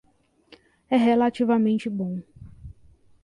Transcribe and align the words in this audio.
É 0.89 0.97
relativamente 0.97 1.87
bom. 1.87 2.15